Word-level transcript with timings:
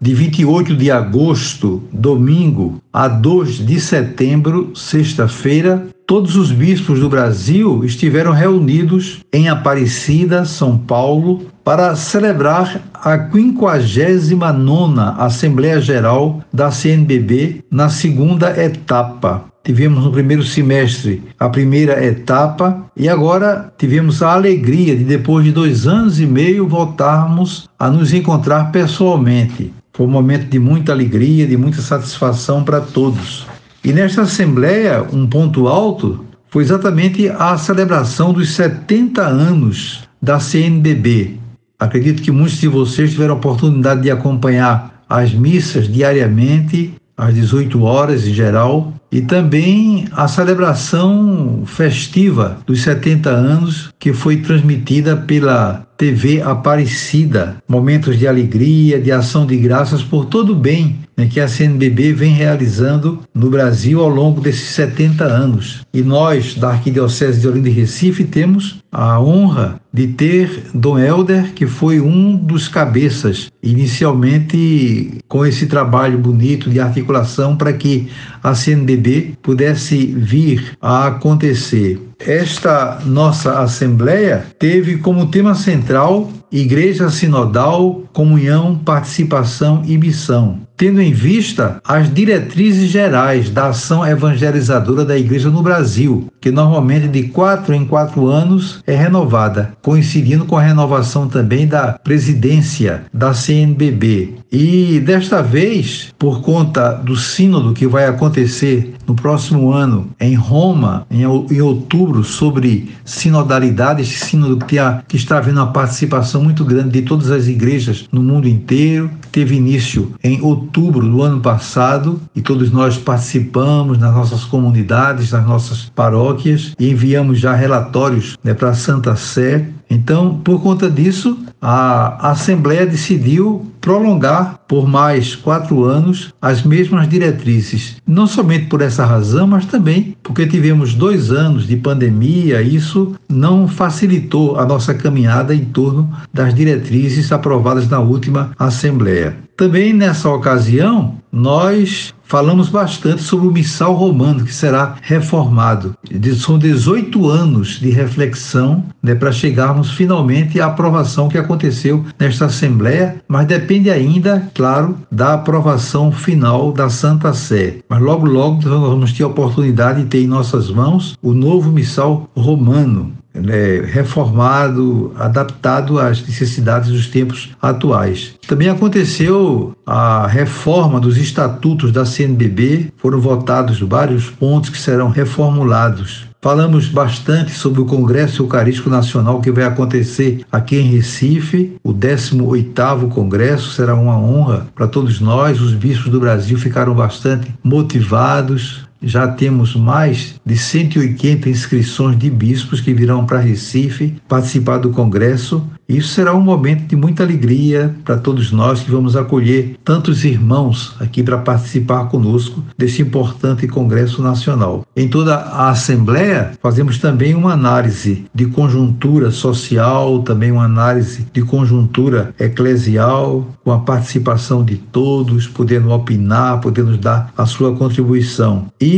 de 0.00 0.14
28 0.14 0.76
de 0.76 0.90
agosto, 0.90 1.82
domingo, 1.92 2.80
a 2.92 3.08
2 3.08 3.64
de 3.66 3.80
setembro, 3.80 4.72
sexta-feira, 4.74 5.86
todos 6.06 6.36
os 6.36 6.52
bispos 6.52 7.00
do 7.00 7.08
Brasil 7.08 7.84
estiveram 7.84 8.30
reunidos 8.30 9.20
em 9.32 9.48
Aparecida, 9.48 10.44
São 10.44 10.78
Paulo, 10.78 11.46
para 11.64 11.96
celebrar 11.96 12.80
a 12.94 13.18
59 13.18 15.00
Assembleia 15.18 15.80
Geral 15.80 16.40
da 16.52 16.70
CNBB 16.70 17.64
na 17.70 17.88
segunda 17.88 18.62
etapa. 18.62 19.44
Tivemos 19.64 20.04
no 20.04 20.12
primeiro 20.12 20.44
semestre 20.44 21.24
a 21.40 21.48
primeira 21.48 22.04
etapa 22.04 22.86
e 22.96 23.08
agora 23.08 23.72
tivemos 23.76 24.22
a 24.22 24.32
alegria 24.32 24.94
de, 24.94 25.02
depois 25.02 25.44
de 25.44 25.50
dois 25.50 25.88
anos 25.88 26.20
e 26.20 26.26
meio, 26.26 26.68
voltarmos 26.68 27.68
a 27.76 27.90
nos 27.90 28.14
encontrar 28.14 28.70
pessoalmente. 28.70 29.74
Foi 29.96 30.06
um 30.06 30.10
momento 30.10 30.50
de 30.50 30.58
muita 30.58 30.92
alegria, 30.92 31.46
de 31.46 31.56
muita 31.56 31.80
satisfação 31.80 32.62
para 32.62 32.82
todos. 32.82 33.46
E 33.82 33.94
nesta 33.94 34.22
Assembleia, 34.22 35.02
um 35.10 35.26
ponto 35.26 35.68
alto 35.68 36.22
foi 36.50 36.64
exatamente 36.64 37.30
a 37.30 37.56
celebração 37.56 38.30
dos 38.30 38.50
70 38.50 39.22
anos 39.22 40.06
da 40.20 40.38
CNBB. 40.38 41.38
Acredito 41.78 42.20
que 42.20 42.30
muitos 42.30 42.60
de 42.60 42.68
vocês 42.68 43.12
tiveram 43.12 43.34
a 43.34 43.36
oportunidade 43.38 44.02
de 44.02 44.10
acompanhar 44.10 45.02
as 45.08 45.32
missas 45.32 45.90
diariamente, 45.90 46.92
às 47.16 47.34
18 47.34 47.82
horas 47.82 48.26
em 48.26 48.34
geral, 48.34 48.92
e 49.10 49.22
também 49.22 50.08
a 50.12 50.28
celebração 50.28 51.62
festiva 51.64 52.58
dos 52.66 52.82
70 52.82 53.30
anos 53.30 53.90
que 53.98 54.12
foi 54.12 54.36
transmitida 54.38 55.16
pela 55.16 55.85
TV 55.96 56.42
Aparecida, 56.42 57.56
momentos 57.68 58.18
de 58.18 58.26
alegria, 58.26 59.00
de 59.00 59.10
ação 59.10 59.46
de 59.46 59.56
graças 59.56 60.02
por 60.02 60.26
todo 60.26 60.52
o 60.52 60.56
bem 60.56 61.00
né, 61.16 61.26
que 61.26 61.40
a 61.40 61.48
CNBB 61.48 62.12
vem 62.12 62.32
realizando 62.32 63.20
no 63.34 63.48
Brasil 63.48 64.00
ao 64.00 64.08
longo 64.08 64.40
desses 64.40 64.68
70 64.70 65.24
anos. 65.24 65.80
E 65.92 66.02
nós, 66.02 66.54
da 66.54 66.70
Arquidiocese 66.70 67.40
de 67.40 67.48
Olinda 67.48 67.68
e 67.68 67.72
Recife, 67.72 68.24
temos 68.24 68.80
a 68.92 69.18
honra 69.20 69.80
de 69.92 70.08
ter 70.08 70.64
Dom 70.74 70.98
Helder, 70.98 71.54
que 71.54 71.66
foi 71.66 72.00
um 72.00 72.36
dos 72.36 72.68
cabeças, 72.68 73.50
inicialmente 73.62 75.18
com 75.26 75.44
esse 75.46 75.66
trabalho 75.66 76.18
bonito 76.18 76.68
de 76.68 76.78
articulação 76.78 77.56
para 77.56 77.72
que 77.72 78.08
a 78.42 78.54
CNBB 78.54 79.34
pudesse 79.42 80.06
vir 80.06 80.76
a 80.80 81.06
acontecer. 81.06 81.98
Esta 82.18 83.00
nossa 83.04 83.60
Assembleia 83.60 84.46
teve 84.58 84.98
como 84.98 85.30
tema 85.30 85.54
central 85.54 86.28
Igreja 86.50 87.10
Sinodal, 87.10 88.02
Comunhão, 88.12 88.76
Participação 88.76 89.82
e 89.84 89.98
Missão, 89.98 90.60
tendo 90.76 91.00
em 91.00 91.12
vista 91.12 91.80
as 91.84 92.12
diretrizes 92.12 92.90
gerais 92.90 93.50
da 93.50 93.68
ação 93.68 94.06
evangelizadora 94.06 95.04
da 95.04 95.18
Igreja 95.18 95.50
no 95.50 95.62
Brasil, 95.62 96.28
que 96.40 96.50
normalmente 96.50 97.08
de 97.08 97.24
quatro 97.24 97.74
em 97.74 97.84
quatro 97.84 98.28
anos 98.28 98.80
é 98.86 98.94
renovada, 98.94 99.72
coincidindo 99.82 100.44
com 100.44 100.56
a 100.56 100.62
renovação 100.62 101.28
também 101.28 101.66
da 101.66 101.94
presidência 101.94 103.04
da 103.12 103.34
CNBB. 103.34 104.34
E 104.50 105.00
desta 105.00 105.42
vez, 105.42 106.14
por 106.18 106.40
conta 106.40 106.92
do 106.92 107.16
sínodo 107.16 107.74
que 107.74 107.86
vai 107.86 108.06
acontecer 108.06 108.94
no 109.06 109.14
próximo 109.14 109.72
ano 109.72 110.08
em 110.20 110.34
Roma, 110.34 111.06
em, 111.10 111.26
outubro, 111.26 112.22
sobre 112.22 112.90
sinodalidade, 113.04 114.02
esse 114.02 114.24
sínodo 114.24 114.64
que, 114.64 114.76
que 115.08 115.16
está 115.16 115.38
havendo 115.38 115.60
uma 115.60 115.72
participação 115.72 116.35
muito 116.42 116.64
grande 116.64 116.90
de 116.90 117.02
todas 117.02 117.30
as 117.30 117.48
igrejas 117.48 118.06
no 118.12 118.22
mundo 118.22 118.48
inteiro, 118.48 119.10
teve 119.36 119.54
início 119.54 120.14
em 120.24 120.40
outubro 120.40 121.06
do 121.06 121.20
ano 121.20 121.42
passado 121.42 122.18
e 122.34 122.40
todos 122.40 122.70
nós 122.70 122.96
participamos 122.96 123.98
nas 123.98 124.14
nossas 124.14 124.44
comunidades, 124.44 125.30
nas 125.30 125.46
nossas 125.46 125.90
paróquias 125.94 126.72
e 126.80 126.90
enviamos 126.90 127.38
já 127.38 127.54
relatórios 127.54 128.38
né, 128.42 128.54
para 128.54 128.70
a 128.70 128.74
Santa 128.74 129.14
Sé 129.14 129.66
então, 129.88 130.40
por 130.42 130.60
conta 130.60 130.90
disso, 130.90 131.38
a 131.60 132.30
Assembleia 132.30 132.86
decidiu 132.86 133.70
prolongar 133.80 134.58
por 134.66 134.88
mais 134.88 135.36
quatro 135.36 135.84
anos 135.84 136.34
as 136.42 136.62
mesmas 136.64 137.08
diretrizes. 137.08 137.96
Não 138.04 138.26
somente 138.26 138.66
por 138.66 138.82
essa 138.82 139.06
razão, 139.06 139.46
mas 139.46 139.64
também 139.64 140.16
porque 140.24 140.44
tivemos 140.44 140.92
dois 140.92 141.30
anos 141.30 141.68
de 141.68 141.76
pandemia, 141.76 142.60
isso 142.62 143.14
não 143.28 143.68
facilitou 143.68 144.58
a 144.58 144.66
nossa 144.66 144.92
caminhada 144.92 145.54
em 145.54 145.64
torno 145.64 146.12
das 146.34 146.52
diretrizes 146.52 147.30
aprovadas 147.30 147.88
na 147.88 148.00
última 148.00 148.50
Assembleia. 148.58 149.25
Também 149.56 149.92
nessa 149.92 150.28
ocasião, 150.28 151.14
nós 151.32 152.14
falamos 152.22 152.68
bastante 152.68 153.22
sobre 153.22 153.46
o 153.46 153.52
missal 153.52 153.94
romano 153.94 154.44
que 154.44 154.52
será 154.52 154.96
reformado. 155.00 155.94
São 156.38 156.58
18 156.58 157.28
anos 157.28 157.80
de 157.80 157.90
reflexão 157.90 158.84
né, 159.02 159.14
para 159.14 159.32
chegarmos 159.32 159.92
finalmente 159.92 160.60
à 160.60 160.66
aprovação 160.66 161.28
que 161.28 161.38
aconteceu 161.38 162.04
nesta 162.18 162.46
Assembleia, 162.46 163.16
mas 163.28 163.46
depende 163.46 163.90
ainda, 163.90 164.50
claro, 164.54 164.96
da 165.10 165.34
aprovação 165.34 166.10
final 166.10 166.72
da 166.72 166.88
Santa 166.90 167.32
Sé. 167.32 167.78
Mas 167.88 168.00
logo, 168.00 168.26
logo 168.26 168.68
nós 168.68 168.80
vamos 168.80 169.12
ter 169.12 169.22
a 169.22 169.28
oportunidade 169.28 170.02
de 170.02 170.08
ter 170.08 170.22
em 170.22 170.26
nossas 170.26 170.70
mãos 170.70 171.16
o 171.22 171.32
novo 171.32 171.70
missal 171.70 172.28
romano 172.36 173.12
né, 173.40 173.80
reformado, 173.80 175.12
adaptado 175.16 175.98
às 175.98 176.20
necessidades 176.20 176.90
dos 176.90 177.06
tempos 177.06 177.50
atuais. 177.60 178.34
Também 178.46 178.68
aconteceu 178.68 179.74
a 179.86 180.26
reforma 180.26 181.00
dos 181.00 181.16
estatutos 181.16 181.92
da 181.92 182.04
CNBB, 182.04 182.92
foram 182.96 183.20
votados 183.20 183.80
vários 183.80 184.30
pontos 184.30 184.70
que 184.70 184.78
serão 184.78 185.08
reformulados. 185.08 186.26
Falamos 186.40 186.86
bastante 186.86 187.50
sobre 187.50 187.80
o 187.80 187.86
Congresso 187.86 188.42
Eucarístico 188.42 188.88
Nacional 188.88 189.40
que 189.40 189.50
vai 189.50 189.64
acontecer 189.64 190.44
aqui 190.52 190.76
em 190.76 190.94
Recife, 190.94 191.76
o 191.82 191.92
18º 191.92 193.08
Congresso, 193.08 193.72
será 193.72 193.96
uma 193.96 194.16
honra 194.16 194.66
para 194.72 194.86
todos 194.86 195.20
nós. 195.20 195.60
Os 195.60 195.72
bispos 195.72 196.12
do 196.12 196.20
Brasil 196.20 196.56
ficaram 196.56 196.94
bastante 196.94 197.52
motivados, 197.64 198.86
já 199.02 199.28
temos 199.28 199.76
mais 199.76 200.34
de 200.44 200.56
180 200.56 201.48
inscrições 201.48 202.18
de 202.18 202.30
bispos 202.30 202.80
que 202.80 202.94
virão 202.94 203.24
para 203.26 203.38
Recife 203.38 204.14
participar 204.28 204.78
do 204.78 204.90
congresso. 204.90 205.62
Isso 205.88 206.08
será 206.08 206.34
um 206.34 206.40
momento 206.40 206.88
de 206.88 206.96
muita 206.96 207.22
alegria 207.22 207.94
para 208.04 208.16
todos 208.16 208.50
nós 208.50 208.80
que 208.80 208.90
vamos 208.90 209.14
acolher 209.14 209.76
tantos 209.84 210.24
irmãos 210.24 210.96
aqui 210.98 211.22
para 211.22 211.38
participar 211.38 212.06
conosco 212.06 212.60
desse 212.76 213.02
importante 213.02 213.68
congresso 213.68 214.20
nacional. 214.20 214.84
Em 214.96 215.06
toda 215.06 215.36
a 215.36 215.70
Assembleia, 215.70 216.52
fazemos 216.60 216.98
também 216.98 217.34
uma 217.34 217.52
análise 217.52 218.24
de 218.34 218.46
conjuntura 218.46 219.30
social, 219.30 220.22
também 220.22 220.50
uma 220.50 220.64
análise 220.64 221.24
de 221.32 221.42
conjuntura 221.42 222.34
eclesial, 222.38 223.46
com 223.62 223.70
a 223.70 223.78
participação 223.78 224.64
de 224.64 224.76
todos, 224.76 225.46
podendo 225.46 225.90
opinar, 225.90 226.60
podendo 226.60 226.96
dar 226.96 227.32
a 227.36 227.46
sua 227.46 227.76
contribuição. 227.76 228.66
E 228.80 228.95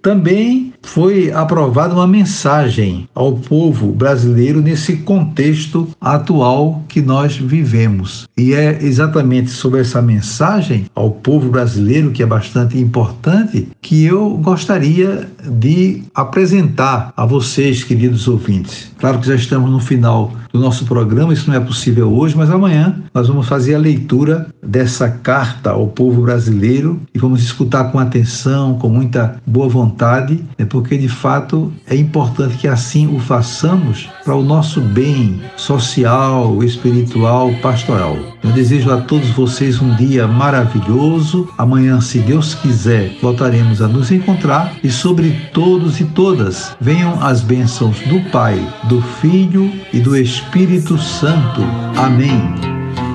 também 0.00 0.72
foi 0.82 1.30
aprovada 1.32 1.94
uma 1.94 2.06
mensagem 2.06 3.08
ao 3.14 3.32
povo 3.32 3.92
brasileiro 3.92 4.60
nesse 4.60 4.96
contexto 4.96 5.88
atual 6.00 6.82
que 6.88 7.00
nós 7.00 7.36
vivemos. 7.36 8.28
E 8.36 8.52
é 8.52 8.78
exatamente 8.82 9.50
sobre 9.50 9.80
essa 9.80 10.02
mensagem 10.02 10.86
ao 10.94 11.10
povo 11.10 11.48
brasileiro, 11.50 12.10
que 12.10 12.22
é 12.22 12.26
bastante 12.26 12.78
importante, 12.78 13.68
que 13.80 14.04
eu 14.04 14.30
gostaria 14.38 15.28
de 15.48 16.02
apresentar 16.14 17.12
a 17.16 17.24
vocês, 17.24 17.84
queridos 17.84 18.26
ouvintes. 18.28 18.90
Claro 18.98 19.18
que 19.18 19.26
já 19.26 19.34
estamos 19.34 19.70
no 19.70 19.80
final 19.80 20.32
do 20.52 20.60
nosso 20.60 20.84
programa, 20.84 21.32
isso 21.32 21.48
não 21.48 21.56
é 21.56 21.60
possível 21.60 22.12
hoje, 22.12 22.36
mas 22.36 22.50
amanhã 22.50 23.02
nós 23.14 23.26
vamos 23.26 23.48
fazer 23.48 23.74
a 23.74 23.78
leitura 23.78 24.48
dessa 24.62 25.08
carta 25.08 25.70
ao 25.70 25.88
povo 25.88 26.22
brasileiro 26.22 27.00
e 27.14 27.18
vamos 27.18 27.42
escutar 27.42 27.84
com 27.90 27.98
atenção, 27.98 28.78
com 28.78 28.88
muita 28.88 29.21
muita 29.22 29.36
boa 29.46 29.68
vontade, 29.68 30.44
é 30.58 30.64
porque 30.64 30.96
de 30.98 31.08
fato 31.08 31.72
é 31.86 31.94
importante 31.94 32.56
que 32.56 32.68
assim 32.68 33.14
o 33.14 33.18
façamos 33.18 34.08
para 34.24 34.34
o 34.34 34.42
nosso 34.42 34.80
bem 34.80 35.40
social, 35.56 36.62
espiritual, 36.62 37.52
pastoral. 37.62 38.16
Eu 38.42 38.50
desejo 38.50 38.92
a 38.92 38.98
todos 38.98 39.30
vocês 39.30 39.80
um 39.80 39.94
dia 39.94 40.26
maravilhoso. 40.26 41.48
Amanhã, 41.56 42.00
se 42.00 42.18
Deus 42.18 42.54
quiser, 42.54 43.16
voltaremos 43.20 43.80
a 43.80 43.88
nos 43.88 44.10
encontrar 44.10 44.74
e 44.82 44.90
sobre 44.90 45.30
todos 45.52 46.00
e 46.00 46.04
todas 46.04 46.76
venham 46.80 47.22
as 47.22 47.40
bênçãos 47.40 48.00
do 48.00 48.20
Pai, 48.30 48.58
do 48.84 49.00
Filho 49.00 49.70
e 49.92 50.00
do 50.00 50.16
Espírito 50.16 50.98
Santo. 50.98 51.62
Amém. 51.96 52.54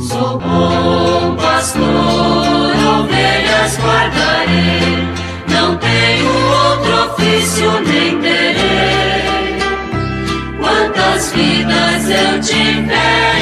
Sou 0.00 0.40
bom 0.40 1.36
pastor, 1.36 1.80
ovelhas 2.98 3.78
guardarei, 3.78 4.91
não 5.62 5.76
tenho 5.76 6.26
outro 6.26 7.12
ofício 7.12 7.70
nem 7.82 8.20
terei. 8.20 9.58
Quantas 10.58 11.32
vidas 11.32 12.10
eu 12.10 12.40
tiver 12.40 13.41